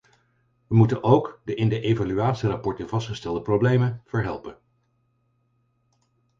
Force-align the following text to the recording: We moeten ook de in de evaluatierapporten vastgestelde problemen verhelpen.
We 0.67 0.75
moeten 0.77 1.03
ook 1.03 1.41
de 1.43 1.55
in 1.55 1.69
de 1.69 1.81
evaluatierapporten 1.81 2.89
vastgestelde 2.89 3.41
problemen 3.41 4.01
verhelpen. 4.05 4.57